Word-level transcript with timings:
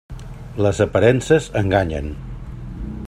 Les 0.67 0.79
aparences 0.85 1.49
enganyen. 1.63 2.11